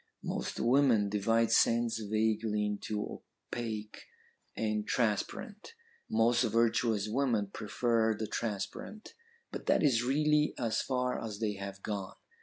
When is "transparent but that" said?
8.25-9.83